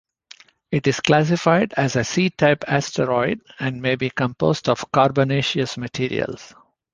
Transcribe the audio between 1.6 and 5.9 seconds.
as a C-type asteroid and may be composed of carbonaceous